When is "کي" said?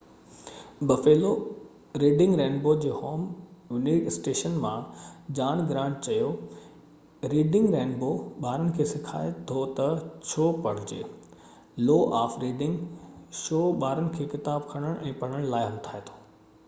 8.79-8.87, 14.17-14.27